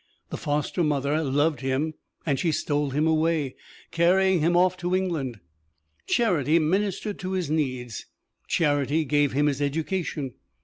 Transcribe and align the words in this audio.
The 0.31 0.37
foster 0.37 0.83
mother 0.83 1.23
loved 1.23 1.59
him 1.59 1.93
and 2.25 2.39
she 2.39 2.51
stole 2.51 2.89
him 2.89 3.05
away, 3.05 3.53
carrying 3.91 4.39
him 4.39 4.57
off 4.57 4.75
to 4.77 4.95
England. 4.95 5.39
Charity 6.07 6.57
ministered 6.57 7.19
to 7.19 7.33
his 7.33 7.51
needs; 7.51 8.07
charity 8.47 9.05
gave 9.05 9.33
him 9.33 9.45
his 9.45 9.61
education. 9.61 10.33